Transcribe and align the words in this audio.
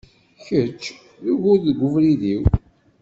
Kečč, 0.45 0.83
d 1.23 1.25
ugur 1.33 1.57
deg 1.65 1.79
ubrid-iw! 1.87 2.41